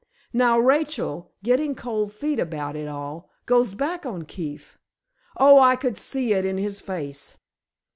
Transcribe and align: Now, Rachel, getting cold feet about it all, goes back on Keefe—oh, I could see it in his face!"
Now, 0.33 0.57
Rachel, 0.57 1.31
getting 1.43 1.75
cold 1.75 2.11
feet 2.11 2.39
about 2.39 2.75
it 2.75 2.87
all, 2.87 3.29
goes 3.45 3.75
back 3.75 4.03
on 4.03 4.23
Keefe—oh, 4.25 5.59
I 5.59 5.75
could 5.75 5.95
see 5.95 6.33
it 6.33 6.43
in 6.43 6.57
his 6.57 6.81
face!" 6.81 7.37